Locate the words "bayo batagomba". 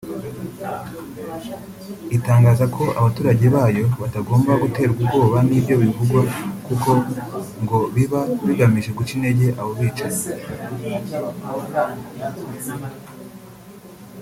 3.55-4.51